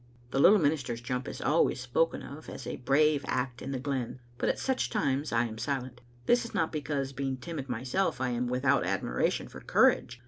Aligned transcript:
The 0.31 0.39
Little 0.39 0.57
Minister's 0.57 0.99
jump 0.99 1.27
is 1.27 1.41
always 1.41 1.79
spoken 1.79 2.23
of 2.23 2.49
as 2.49 2.65
a 2.65 2.77
brave 2.77 3.23
act 3.27 3.61
in 3.61 3.71
the 3.71 3.77
glen, 3.77 4.19
but 4.39 4.49
at 4.49 4.57
such 4.57 4.89
times 4.89 5.31
I 5.31 5.45
am 5.45 5.59
silent. 5.59 6.01
This 6.25 6.43
is 6.43 6.55
not 6.55 6.71
because, 6.71 7.13
being 7.13 7.37
timid 7.37 7.69
myself, 7.69 8.19
I 8.19 8.29
am 8.29 8.47
without 8.47 8.83
admiration 8.83 9.47
for 9.47 9.61
courage. 9.61 10.19